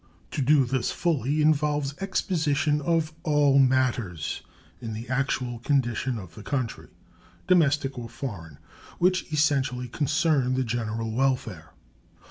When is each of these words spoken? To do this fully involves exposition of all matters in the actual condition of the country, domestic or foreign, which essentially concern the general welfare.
To 0.31 0.41
do 0.41 0.65
this 0.65 0.89
fully 0.89 1.43
involves 1.43 1.93
exposition 1.99 2.81
of 2.81 3.13
all 3.21 3.59
matters 3.59 4.41
in 4.81 4.93
the 4.93 5.07
actual 5.07 5.59
condition 5.59 6.17
of 6.17 6.33
the 6.33 6.41
country, 6.41 6.87
domestic 7.45 7.99
or 7.99 8.09
foreign, 8.09 8.57
which 8.97 9.31
essentially 9.31 9.87
concern 9.87 10.55
the 10.55 10.63
general 10.63 11.11
welfare. 11.11 11.73